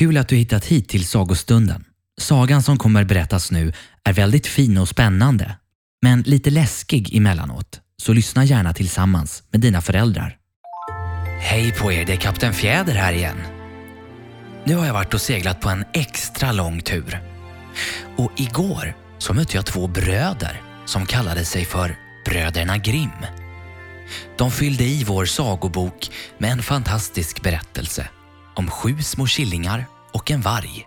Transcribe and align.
Kul 0.00 0.16
att 0.16 0.28
du 0.28 0.36
hittat 0.36 0.64
hit 0.64 0.88
till 0.88 1.06
sagostunden. 1.06 1.84
Sagan 2.20 2.62
som 2.62 2.78
kommer 2.78 3.04
berättas 3.04 3.50
nu 3.50 3.72
är 4.04 4.12
väldigt 4.12 4.46
fin 4.46 4.78
och 4.78 4.88
spännande, 4.88 5.56
men 6.02 6.22
lite 6.22 6.50
läskig 6.50 7.16
emellanåt. 7.16 7.80
Så 8.02 8.12
lyssna 8.12 8.44
gärna 8.44 8.72
tillsammans 8.72 9.42
med 9.50 9.60
dina 9.60 9.80
föräldrar. 9.80 10.36
Hej 11.40 11.72
på 11.72 11.92
er, 11.92 12.04
det 12.04 12.12
är 12.12 12.16
Kapten 12.16 12.54
Fjäder 12.54 12.94
här 12.94 13.12
igen. 13.12 13.36
Nu 14.64 14.74
har 14.74 14.86
jag 14.86 14.94
varit 14.94 15.14
och 15.14 15.20
seglat 15.20 15.60
på 15.60 15.68
en 15.68 15.84
extra 15.94 16.52
lång 16.52 16.80
tur. 16.80 17.20
Och 18.16 18.32
igår 18.36 18.96
så 19.18 19.34
mötte 19.34 19.56
jag 19.56 19.66
två 19.66 19.86
bröder 19.86 20.62
som 20.86 21.06
kallade 21.06 21.44
sig 21.44 21.64
för 21.64 21.96
Bröderna 22.24 22.78
Grimm. 22.78 23.26
De 24.38 24.50
fyllde 24.50 24.84
i 24.84 25.04
vår 25.04 25.24
sagobok 25.24 26.10
med 26.38 26.52
en 26.52 26.62
fantastisk 26.62 27.42
berättelse 27.42 28.08
om 28.54 28.70
sju 28.70 29.02
små 29.02 29.26
killingar 29.26 29.86
och 30.12 30.30
en 30.30 30.40
varg. 30.40 30.86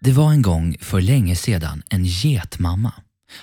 Det 0.00 0.12
var 0.12 0.32
en 0.32 0.42
gång 0.42 0.76
för 0.80 1.00
länge 1.00 1.36
sedan 1.36 1.82
en 1.90 2.04
getmamma 2.04 2.92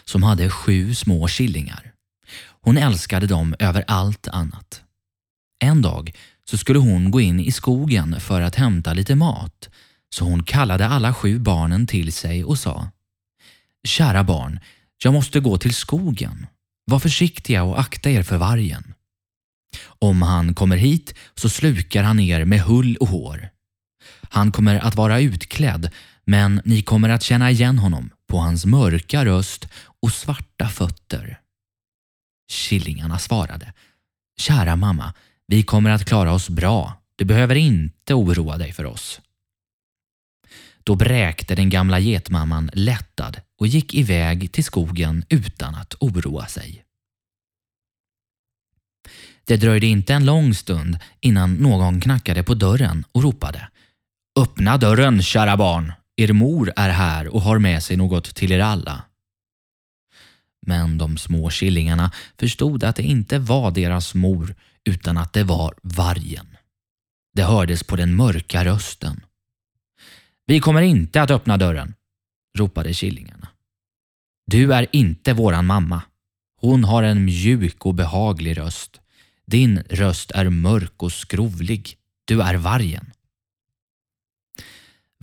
som 0.06 0.24
hade 0.24 0.50
sju 0.50 0.96
små 0.96 1.28
killingar. 1.28 1.92
Hon 2.62 2.78
älskade 2.78 3.28
dem 3.28 3.56
över 3.60 3.84
allt 3.88 4.28
annat. 4.28 4.82
En 5.60 5.82
dag 5.82 6.16
så 6.50 6.58
skulle 6.58 6.80
hon 6.80 7.12
gå 7.12 7.22
in 7.22 7.40
i 7.40 7.52
skogen 7.52 8.20
för 8.20 8.42
att 8.42 8.56
hämta 8.56 8.94
lite 8.94 9.16
mat 9.16 9.70
så 10.10 10.26
hon 10.26 10.44
kallade 10.44 10.88
alla 10.88 11.14
sju 11.14 11.40
barnen 11.40 11.88
till 11.88 12.14
sig 12.14 12.44
och 12.44 12.60
sa 12.60 12.88
Kära 13.84 14.24
barn, 14.24 14.60
jag 15.04 15.14
måste 15.14 15.40
gå 15.40 15.58
till 15.58 15.74
skogen. 15.74 16.48
Var 16.90 17.00
försiktiga 17.00 17.64
och 17.64 17.80
akta 17.80 18.10
er 18.10 18.24
för 18.24 18.38
vargen. 18.38 18.94
Om 19.86 20.22
han 20.22 20.54
kommer 20.54 20.78
hit 20.78 21.14
så 21.36 21.50
slukar 21.50 22.04
han 22.04 22.20
er 22.20 22.46
med 22.46 22.62
hull 22.62 22.96
och 22.96 23.08
hår. 23.08 23.50
Han 24.30 24.52
kommer 24.52 24.80
att 24.80 24.96
vara 24.96 25.20
utklädd 25.20 25.92
men 26.26 26.62
ni 26.66 26.82
kommer 26.82 27.10
att 27.10 27.24
känna 27.24 27.52
igen 27.52 27.80
honom 27.80 28.10
på 28.28 28.38
hans 28.38 28.66
mörka 28.66 29.26
röst 29.26 29.68
och 30.02 30.12
svarta 30.12 30.68
fötter. 30.68 31.40
Killingarna 32.52 33.20
svarade 33.20 33.74
Kära 34.40 34.76
mamma, 34.76 35.14
vi 35.48 35.64
kommer 35.64 35.90
att 35.90 36.06
klara 36.06 36.34
oss 36.34 36.50
bra. 36.50 37.02
Du 37.16 37.26
behöver 37.26 37.56
inte 37.56 38.14
oroa 38.14 38.58
dig 38.58 38.74
för 38.74 38.86
oss. 38.86 39.22
Då 40.84 40.96
bräkte 40.96 41.56
den 41.56 41.70
gamla 41.70 42.00
getmamman 42.00 42.70
lättad 42.74 43.42
och 43.60 43.68
gick 43.68 43.94
iväg 43.94 44.52
till 44.52 44.64
skogen 44.64 45.26
utan 45.30 45.76
att 45.76 45.96
oroa 46.00 46.48
sig. 46.48 46.84
Det 49.46 49.58
dröjde 49.58 49.88
inte 49.88 50.14
en 50.14 50.26
lång 50.26 50.54
stund 50.54 50.98
innan 51.20 51.54
någon 51.54 52.02
knackade 52.02 52.44
på 52.44 52.54
dörren 52.54 53.06
och 53.12 53.24
ropade 53.24 53.70
Öppna 54.40 54.78
dörren, 54.78 55.22
kära 55.22 55.58
barn! 55.58 55.94
Er 56.16 56.34
mor 56.34 56.74
är 56.76 56.90
här 56.90 57.28
och 57.28 57.42
har 57.42 57.60
med 57.60 57.84
sig 57.84 57.98
något 57.98 58.36
till 58.36 58.52
er 58.52 58.60
alla. 58.60 59.04
Men 60.68 60.98
de 60.98 61.18
små 61.18 61.50
killingarna 61.50 62.12
förstod 62.40 62.84
att 62.84 62.96
det 62.96 63.04
inte 63.04 63.40
var 63.40 63.72
deras 63.72 64.14
mor 64.14 64.56
utan 64.84 65.18
att 65.18 65.34
det 65.34 65.44
var 65.44 65.76
vargen. 65.82 66.58
Det 67.34 67.44
hördes 67.44 67.84
på 67.84 67.96
den 67.96 68.16
mörka 68.16 68.66
rösten. 68.66 69.22
Vi 70.46 70.60
kommer 70.60 70.82
inte 70.82 71.22
att 71.22 71.32
öppna 71.32 71.58
dörren, 71.58 71.94
ropade 72.58 72.94
killingen. 72.94 73.39
Du 74.52 74.74
är 74.74 74.88
inte 74.92 75.34
våran 75.34 75.66
mamma. 75.66 76.02
Hon 76.62 76.84
har 76.84 77.04
en 77.04 77.26
mjuk 77.26 77.86
och 77.86 77.94
behaglig 77.94 78.58
röst. 78.58 79.00
Din 79.46 79.84
röst 79.90 80.32
är 80.32 80.50
mörk 80.50 81.04
och 81.04 81.14
skrovlig. 81.14 81.96
Du 82.26 82.42
är 82.42 82.56
vargen. 82.56 83.12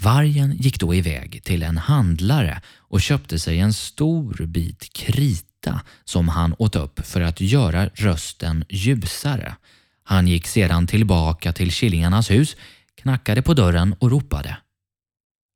Vargen 0.03 0.57
gick 0.57 0.81
då 0.81 0.95
iväg 0.95 1.43
till 1.45 1.63
en 1.63 1.77
handlare 1.77 2.63
och 2.77 3.01
köpte 3.01 3.39
sig 3.39 3.59
en 3.59 3.73
stor 3.73 4.47
bit 4.47 4.93
krita 4.93 5.81
som 6.05 6.29
han 6.29 6.55
åt 6.59 6.77
upp 6.77 7.07
för 7.07 7.21
att 7.21 7.41
göra 7.41 7.91
rösten 7.95 8.65
ljusare. 8.69 9.57
Han 10.03 10.29
gick 10.29 10.47
sedan 10.47 10.87
tillbaka 10.87 11.53
till 11.53 11.73
killingarnas 11.73 12.31
hus, 12.31 12.57
knackade 12.95 13.43
på 13.43 13.55
dörren 13.55 13.95
och 13.99 14.11
ropade. 14.11 14.57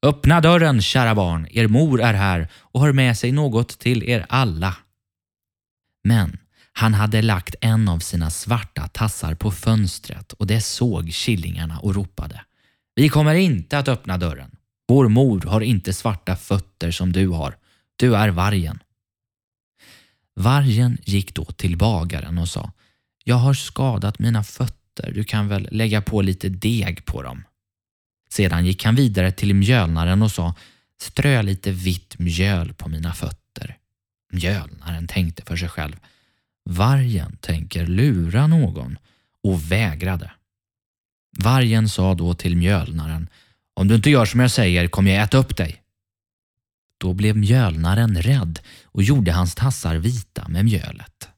Öppna 0.03 0.41
dörren, 0.41 0.83
kära 0.83 1.15
barn, 1.15 1.47
er 1.51 1.67
mor 1.67 2.01
är 2.01 2.15
här 2.15 2.49
och 2.55 2.81
har 2.81 2.93
med 2.93 3.19
sig 3.19 3.33
något 3.33 3.79
till 3.79 4.03
er 4.03 4.27
alla. 4.29 4.77
Men 6.05 6.39
han 6.73 6.95
hade 6.95 7.23
lagt 7.23 7.55
en 7.61 7.89
av 7.89 7.99
sina 7.99 8.31
svarta 8.31 8.89
tassar 8.89 9.35
på 9.35 9.51
fönstret 9.51 10.33
och 10.33 10.47
det 10.47 10.61
såg 10.61 11.13
killingarna 11.13 11.79
och 11.79 11.95
ropade. 11.95 12.45
Vi 12.95 13.09
kommer 13.09 13.35
inte 13.35 13.79
att 13.79 13.89
öppna 13.89 14.19
dörren. 14.19 14.57
Vår 14.89 15.09
mor 15.09 15.41
har 15.41 15.61
inte 15.61 15.93
svarta 15.93 16.37
fötter 16.37 16.91
som 16.91 17.13
du 17.13 17.29
har. 17.29 17.57
Du 17.97 18.17
är 18.17 18.29
vargen. 18.29 18.79
Vargen 20.37 20.99
gick 21.05 21.35
då 21.35 21.45
till 21.45 21.77
bagaren 21.77 22.39
och 22.39 22.49
sa 22.49 22.73
Jag 23.25 23.37
har 23.37 23.55
skadat 23.55 24.19
mina 24.19 24.45
fötter. 24.45 25.13
Du 25.15 25.25
kan 25.25 25.49
väl 25.49 25.69
lägga 25.71 26.03
på 26.03 26.23
lite 26.23 26.49
deg 26.49 27.05
på 27.05 27.23
dem. 27.23 27.43
Sedan 28.33 28.67
gick 28.67 28.85
han 28.85 28.95
vidare 28.95 29.33
till 29.33 29.55
mjölnaren 29.55 30.23
och 30.23 30.31
sa 30.31 30.55
Strö 31.01 31.43
lite 31.43 31.71
vitt 31.73 32.19
mjöl 32.19 32.73
på 32.75 32.89
mina 32.89 33.13
fötter. 33.13 33.77
Mjölnaren 34.33 35.07
tänkte 35.07 35.43
för 35.47 35.57
sig 35.57 35.69
själv 35.69 35.97
Vargen 36.65 37.37
tänker 37.41 37.87
lura 37.87 38.47
någon 38.47 38.99
och 39.43 39.73
vägrade. 39.73 40.31
Vargen 41.39 41.89
sa 41.89 42.15
då 42.15 42.35
till 42.35 42.57
mjölnaren 42.57 43.29
Om 43.75 43.89
du 43.89 43.95
inte 43.95 44.11
gör 44.11 44.25
som 44.25 44.41
jag 44.41 44.51
säger 44.51 44.89
kommer 44.89 45.11
jag 45.11 45.23
äta 45.23 45.39
upp 45.39 45.57
dig. 45.57 45.83
Då 46.99 47.15
blev 47.15 47.37
mjölnaren 47.37 48.23
rädd 48.23 48.61
och 48.85 49.03
gjorde 49.03 49.33
hans 49.33 49.55
tassar 49.55 49.97
vita 49.97 50.49
med 50.49 50.65
mjölet. 50.65 51.29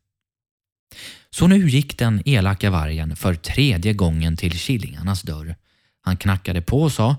Så 1.30 1.46
nu 1.46 1.68
gick 1.68 1.98
den 1.98 2.22
elaka 2.24 2.70
vargen 2.70 3.16
för 3.16 3.34
tredje 3.34 3.92
gången 3.92 4.36
till 4.36 4.58
killingarnas 4.58 5.22
dörr. 5.22 5.56
Han 6.02 6.16
knackade 6.16 6.62
på 6.62 6.82
och 6.82 6.92
sa 6.92 7.16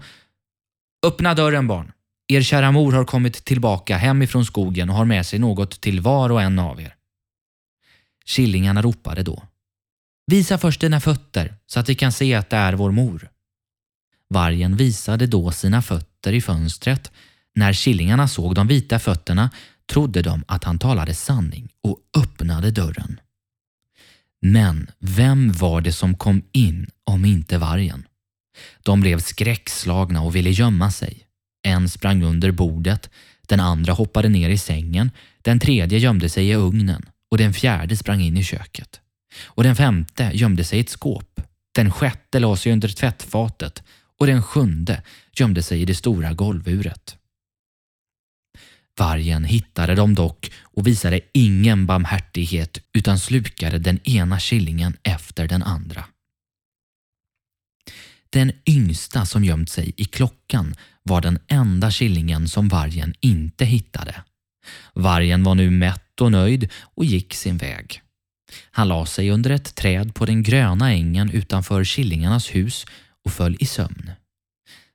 Öppna 1.05 1.33
dörren 1.33 1.67
barn. 1.67 1.91
Er 2.27 2.41
kära 2.41 2.71
mor 2.71 2.91
har 2.91 3.05
kommit 3.05 3.45
tillbaka 3.45 3.97
hemifrån 3.97 4.45
skogen 4.45 4.89
och 4.89 4.95
har 4.95 5.05
med 5.05 5.25
sig 5.25 5.39
något 5.39 5.81
till 5.81 6.01
var 6.01 6.29
och 6.29 6.41
en 6.41 6.59
av 6.59 6.81
er. 6.81 6.95
Killingarna 8.25 8.81
ropade 8.81 9.23
då. 9.23 9.43
Visa 10.25 10.57
först 10.57 10.81
dina 10.81 10.99
fötter 10.99 11.55
så 11.65 11.79
att 11.79 11.89
vi 11.89 11.95
kan 11.95 12.11
se 12.11 12.33
att 12.33 12.49
det 12.49 12.57
är 12.57 12.73
vår 12.73 12.91
mor. 12.91 13.29
Vargen 14.29 14.77
visade 14.77 15.27
då 15.27 15.51
sina 15.51 15.81
fötter 15.81 16.33
i 16.33 16.41
fönstret. 16.41 17.11
När 17.55 17.73
killingarna 17.73 18.27
såg 18.27 18.55
de 18.55 18.67
vita 18.67 18.99
fötterna 18.99 19.49
trodde 19.85 20.21
de 20.21 20.43
att 20.47 20.63
han 20.63 20.79
talade 20.79 21.13
sanning 21.13 21.69
och 21.81 21.99
öppnade 22.17 22.71
dörren. 22.71 23.19
Men 24.41 24.91
vem 24.99 25.51
var 25.51 25.81
det 25.81 25.93
som 25.93 26.17
kom 26.17 26.41
in 26.51 26.87
om 27.03 27.25
inte 27.25 27.57
vargen? 27.57 28.05
De 28.83 29.01
blev 29.01 29.19
skräckslagna 29.19 30.21
och 30.21 30.35
ville 30.35 30.49
gömma 30.49 30.91
sig. 30.91 31.27
En 31.67 31.89
sprang 31.89 32.23
under 32.23 32.51
bordet, 32.51 33.09
den 33.47 33.59
andra 33.59 33.93
hoppade 33.93 34.29
ner 34.29 34.49
i 34.49 34.57
sängen, 34.57 35.11
den 35.41 35.59
tredje 35.59 35.99
gömde 35.99 36.29
sig 36.29 36.49
i 36.49 36.55
ugnen 36.55 37.05
och 37.31 37.37
den 37.37 37.53
fjärde 37.53 37.97
sprang 37.97 38.21
in 38.21 38.37
i 38.37 38.43
köket. 38.43 38.99
Och 39.43 39.63
den 39.63 39.75
femte 39.75 40.31
gömde 40.33 40.63
sig 40.63 40.77
i 40.77 40.81
ett 40.81 40.89
skåp. 40.89 41.41
Den 41.75 41.91
sjätte 41.91 42.39
la 42.39 42.55
sig 42.55 42.71
under 42.71 42.87
tvättfatet 42.87 43.83
och 44.19 44.27
den 44.27 44.43
sjunde 44.43 45.01
gömde 45.39 45.63
sig 45.63 45.81
i 45.81 45.85
det 45.85 45.95
stora 45.95 46.33
golvuret. 46.33 47.17
Vargen 48.99 49.43
hittade 49.43 49.95
dem 49.95 50.15
dock 50.15 50.51
och 50.61 50.87
visade 50.87 51.21
ingen 51.33 51.85
barmhärtighet 51.85 52.77
utan 52.93 53.19
slukade 53.19 53.79
den 53.79 53.99
ena 54.09 54.39
killingen 54.39 54.97
efter 55.03 55.47
den 55.47 55.63
andra. 55.63 56.05
Den 58.33 58.51
yngsta 58.65 59.25
som 59.25 59.43
gömt 59.43 59.69
sig 59.69 59.93
i 59.97 60.05
klockan 60.05 60.75
var 61.03 61.21
den 61.21 61.39
enda 61.47 61.91
killingen 61.91 62.47
som 62.47 62.67
vargen 62.67 63.13
inte 63.19 63.65
hittade. 63.65 64.23
Vargen 64.93 65.43
var 65.43 65.55
nu 65.55 65.69
mätt 65.69 66.21
och 66.21 66.31
nöjd 66.31 66.71
och 66.81 67.05
gick 67.05 67.33
sin 67.33 67.57
väg. 67.57 68.01
Han 68.71 68.87
la 68.87 69.05
sig 69.05 69.29
under 69.31 69.49
ett 69.49 69.75
träd 69.75 70.15
på 70.15 70.25
den 70.25 70.43
gröna 70.43 70.91
ängen 70.91 71.29
utanför 71.29 71.83
killingarnas 71.83 72.55
hus 72.55 72.85
och 73.25 73.31
föll 73.31 73.57
i 73.59 73.65
sömn. 73.65 74.11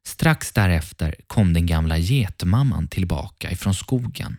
Strax 0.07 0.53
därefter 0.53 1.15
kom 1.27 1.53
den 1.53 1.67
gamla 1.67 1.99
getmamman 1.99 2.89
tillbaka 2.89 3.51
ifrån 3.51 3.75
skogen. 3.75 4.37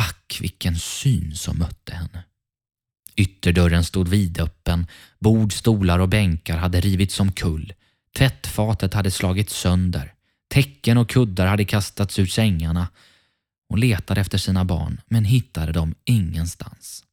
Ack 0.00 0.38
vilken 0.40 0.76
syn 0.76 1.36
som 1.36 1.58
mötte 1.58 1.94
henne. 1.94 2.24
Ytterdörren 3.16 3.84
stod 3.84 4.08
vidöppen, 4.08 4.86
bord, 5.18 5.52
stolar 5.52 5.98
och 5.98 6.08
bänkar 6.08 6.56
hade 6.56 6.80
rivits 6.80 7.20
omkull, 7.20 7.72
tvättfatet 8.16 8.94
hade 8.94 9.10
slagits 9.10 9.60
sönder, 9.60 10.14
täcken 10.48 10.98
och 10.98 11.10
kuddar 11.10 11.46
hade 11.46 11.64
kastats 11.64 12.18
ur 12.18 12.26
sängarna. 12.26 12.88
Hon 13.68 13.80
letade 13.80 14.20
efter 14.20 14.38
sina 14.38 14.64
barn 14.64 15.00
men 15.06 15.24
hittade 15.24 15.72
dem 15.72 15.94
ingenstans. 16.04 17.04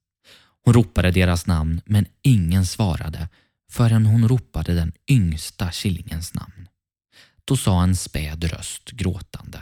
Hon 0.65 0.73
ropade 0.73 1.11
deras 1.11 1.45
namn 1.45 1.81
men 1.85 2.05
ingen 2.21 2.65
svarade 2.65 3.29
förrän 3.71 4.05
hon 4.05 4.27
ropade 4.27 4.73
den 4.73 4.91
yngsta 5.09 5.71
killingens 5.71 6.33
namn. 6.33 6.67
Då 7.45 7.57
sa 7.57 7.83
en 7.83 7.95
späd 7.95 8.43
röst 8.43 8.91
gråtande. 8.91 9.61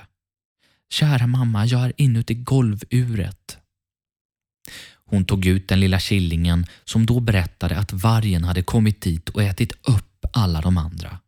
Kära 0.89 1.27
mamma, 1.27 1.65
jag 1.65 1.85
är 1.85 1.93
inuti 1.97 2.33
golvuret. 2.33 3.57
Hon 5.05 5.25
tog 5.25 5.45
ut 5.45 5.67
den 5.67 5.79
lilla 5.79 5.99
killingen 5.99 6.65
som 6.83 7.05
då 7.05 7.19
berättade 7.19 7.77
att 7.77 7.93
vargen 7.93 8.43
hade 8.43 8.63
kommit 8.63 9.01
dit 9.01 9.29
och 9.29 9.43
ätit 9.43 9.71
upp 9.71 10.12
alla 10.33 10.61
de 10.61 10.77
andra. 10.77 11.19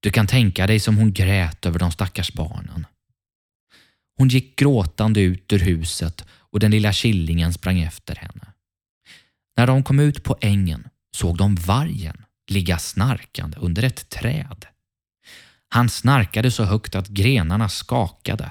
Du 0.00 0.10
kan 0.10 0.26
tänka 0.26 0.66
dig 0.66 0.80
som 0.80 0.96
hon 0.96 1.12
grät 1.12 1.66
över 1.66 1.78
de 1.78 1.90
stackars 1.90 2.32
barnen. 2.32 2.86
Hon 4.18 4.28
gick 4.28 4.58
gråtande 4.58 5.20
ut 5.20 5.52
ur 5.52 5.58
huset 5.58 6.24
och 6.30 6.60
den 6.60 6.70
lilla 6.70 6.92
killingen 6.92 7.52
sprang 7.52 7.80
efter 7.80 8.16
henne. 8.16 8.52
När 9.56 9.66
de 9.66 9.82
kom 9.82 10.00
ut 10.00 10.24
på 10.24 10.36
ängen 10.40 10.88
såg 11.16 11.36
de 11.36 11.54
vargen 11.54 12.24
ligga 12.50 12.78
snarkande 12.78 13.58
under 13.58 13.82
ett 13.82 14.08
träd. 14.08 14.66
Han 15.68 15.88
snarkade 15.88 16.50
så 16.50 16.64
högt 16.64 16.94
att 16.94 17.08
grenarna 17.08 17.68
skakade. 17.68 18.50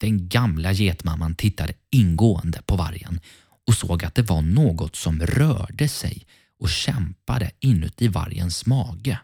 Den 0.00 0.28
gamla 0.28 0.72
getmamman 0.72 1.34
tittade 1.34 1.72
ingående 1.90 2.62
på 2.62 2.76
vargen 2.76 3.20
och 3.66 3.74
såg 3.74 4.04
att 4.04 4.14
det 4.14 4.22
var 4.22 4.42
något 4.42 4.96
som 4.96 5.20
rörde 5.20 5.88
sig 5.88 6.26
och 6.60 6.68
kämpade 6.68 7.50
inuti 7.60 8.08
vargens 8.08 8.66
mage. 8.66 9.18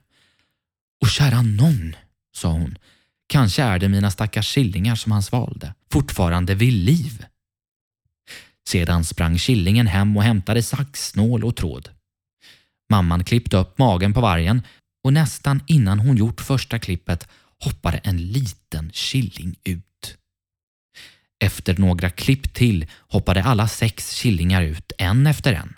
Och 1.01 1.09
kära 1.09 1.43
nån, 1.43 1.97
sa 2.37 2.53
hon, 2.53 2.79
kanske 3.27 3.63
är 3.63 3.79
det 3.79 3.89
mina 3.89 4.11
stackars 4.11 4.55
killingar 4.55 4.95
som 4.95 5.13
han 5.13 5.23
svalde, 5.23 5.75
fortfarande 5.93 6.55
vid 6.55 6.73
liv. 6.73 7.25
Sedan 8.69 9.05
sprang 9.05 9.39
killingen 9.39 9.87
hem 9.87 10.17
och 10.17 10.23
hämtade 10.23 10.63
sax, 10.63 11.09
snål 11.09 11.45
och 11.45 11.57
tråd. 11.57 11.89
Mamman 12.91 13.25
klippte 13.25 13.57
upp 13.57 13.79
magen 13.79 14.13
på 14.13 14.21
vargen 14.21 14.63
och 15.05 15.13
nästan 15.13 15.63
innan 15.67 15.99
hon 15.99 16.17
gjort 16.17 16.41
första 16.41 16.79
klippet 16.79 17.29
hoppade 17.61 17.99
en 17.99 18.17
liten 18.17 18.91
killing 18.93 19.57
ut. 19.65 19.83
Efter 21.45 21.79
några 21.79 22.11
klipp 22.11 22.55
till 22.55 22.87
hoppade 22.99 23.43
alla 23.43 23.69
sex 23.69 24.23
killingar 24.23 24.63
ut 24.63 24.93
en 24.99 25.27
efter 25.27 25.53
en. 25.53 25.76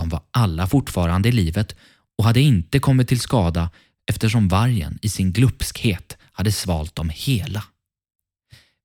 De 0.00 0.08
var 0.08 0.22
alla 0.30 0.66
fortfarande 0.66 1.28
i 1.28 1.32
livet 1.32 1.76
och 2.18 2.24
hade 2.24 2.40
inte 2.40 2.78
kommit 2.78 3.08
till 3.08 3.20
skada 3.20 3.70
eftersom 4.06 4.48
vargen 4.48 4.98
i 5.02 5.08
sin 5.08 5.32
glupskhet 5.32 6.16
hade 6.32 6.52
svalt 6.52 6.94
dem 6.94 7.10
hela. 7.14 7.64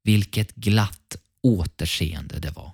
Vilket 0.04 0.56
glatt 0.56 1.16
återseende 1.44 2.40
det 2.40 2.52
var. 2.52 2.72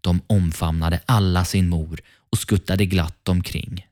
De 0.00 0.20
omfamnade 0.26 1.00
alla 1.06 1.44
sin 1.44 1.68
mor 1.68 2.00
och 2.30 2.38
skuttade 2.38 2.86
glatt 2.86 3.28
omkring. 3.28 3.86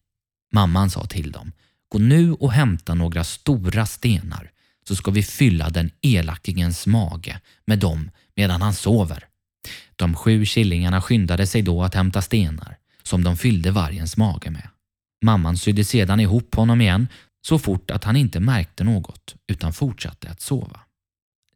Mamman 0.52 0.90
sa 0.90 1.06
till 1.06 1.32
dem, 1.32 1.52
gå 1.88 1.98
nu 1.98 2.32
och 2.32 2.52
hämta 2.52 2.94
några 2.94 3.24
stora 3.24 3.86
stenar 3.86 4.50
så 4.88 4.96
ska 4.96 5.10
vi 5.10 5.22
fylla 5.22 5.70
den 5.70 5.90
elakingens 6.02 6.86
mage 6.86 7.40
med 7.66 7.78
dem 7.78 8.10
medan 8.36 8.62
han 8.62 8.74
sover. 8.74 9.24
De 9.96 10.14
sju 10.14 10.44
killingarna 10.44 11.02
skyndade 11.02 11.46
sig 11.46 11.62
då 11.62 11.82
att 11.82 11.94
hämta 11.94 12.22
stenar 12.22 12.76
som 13.10 13.24
de 13.24 13.36
fyllde 13.36 13.70
vargens 13.70 14.16
mage 14.16 14.50
med. 14.50 14.68
Mamman 15.24 15.56
sydde 15.56 15.84
sedan 15.84 16.20
ihop 16.20 16.54
honom 16.54 16.80
igen 16.80 17.08
så 17.46 17.58
fort 17.58 17.90
att 17.90 18.04
han 18.04 18.16
inte 18.16 18.40
märkte 18.40 18.84
något 18.84 19.34
utan 19.52 19.72
fortsatte 19.72 20.30
att 20.30 20.40
sova. 20.40 20.80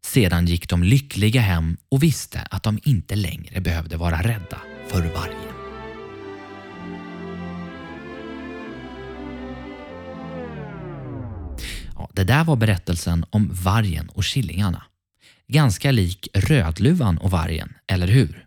Sedan 0.04 0.46
gick 0.46 0.68
de 0.68 0.82
lyckliga 0.82 1.40
hem 1.40 1.76
och 1.88 2.02
visste 2.02 2.40
att 2.50 2.62
de 2.62 2.78
inte 2.84 3.16
längre 3.16 3.60
behövde 3.60 3.96
vara 3.96 4.22
rädda 4.22 4.60
för 4.88 5.02
vargen. 5.02 5.54
Ja, 11.94 12.10
det 12.12 12.24
där 12.24 12.44
var 12.44 12.56
berättelsen 12.56 13.24
om 13.30 13.50
vargen 13.52 14.08
och 14.08 14.24
killingarna. 14.24 14.82
Ganska 15.46 15.90
lik 15.90 16.28
Rödluvan 16.34 17.18
och 17.18 17.30
vargen, 17.30 17.74
eller 17.86 18.06
hur? 18.06 18.43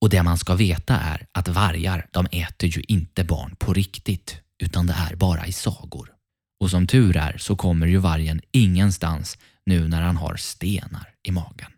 Och 0.00 0.08
det 0.10 0.22
man 0.22 0.38
ska 0.38 0.54
veta 0.54 0.96
är 0.96 1.26
att 1.32 1.48
vargar, 1.48 2.08
de 2.12 2.26
äter 2.26 2.68
ju 2.68 2.82
inte 2.88 3.24
barn 3.24 3.56
på 3.58 3.72
riktigt, 3.72 4.40
utan 4.62 4.86
det 4.86 4.96
är 5.10 5.16
bara 5.16 5.46
i 5.46 5.52
sagor. 5.52 6.14
Och 6.60 6.70
som 6.70 6.86
tur 6.86 7.16
är 7.16 7.38
så 7.38 7.56
kommer 7.56 7.86
ju 7.86 7.98
vargen 7.98 8.40
ingenstans 8.50 9.38
nu 9.66 9.88
när 9.88 10.02
han 10.02 10.16
har 10.16 10.36
stenar 10.36 11.14
i 11.22 11.30
magen. 11.30 11.72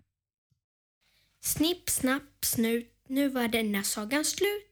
Snipp, 1.45 1.91
snapp, 1.91 2.45
snut, 2.45 2.93
nu 3.09 3.29
var 3.29 3.49
denna 3.49 3.83
sagan 3.83 4.25
slut. 4.25 4.70